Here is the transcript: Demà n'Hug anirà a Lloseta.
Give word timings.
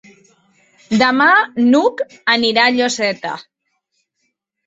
Demà 1.01 1.27
n'Hug 1.67 2.01
anirà 2.37 2.63
a 2.63 2.71
Lloseta. 2.79 3.35